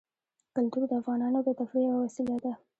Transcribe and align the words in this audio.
کلتور 0.55 0.83
د 0.89 0.91
افغانانو 1.01 1.39
د 1.43 1.49
تفریح 1.59 1.85
یوه 1.89 2.01
وسیله 2.05 2.35
ده. 2.43 2.53